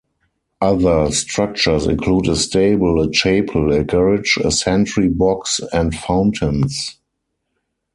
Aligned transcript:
Other 0.61 1.11
structures 1.11 1.85
include 1.85 2.27
a 2.27 2.35
stable, 2.35 2.99
a 3.03 3.11
chapel, 3.11 3.71
a 3.71 3.83
garage, 3.83 4.35
a 4.37 4.49
sentry 4.49 5.09
box 5.09 5.61
and 5.73 5.93
fountains. 5.93 6.97